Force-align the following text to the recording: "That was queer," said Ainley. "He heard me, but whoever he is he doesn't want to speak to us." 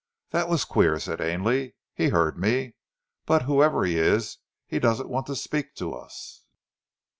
"That 0.31 0.49
was 0.49 0.65
queer," 0.65 0.97
said 0.97 1.21
Ainley. 1.21 1.75
"He 1.93 2.09
heard 2.09 2.35
me, 2.35 2.73
but 3.27 3.43
whoever 3.43 3.85
he 3.85 3.99
is 3.99 4.39
he 4.65 4.79
doesn't 4.79 5.09
want 5.09 5.27
to 5.27 5.35
speak 5.35 5.75
to 5.75 5.93
us." 5.93 6.43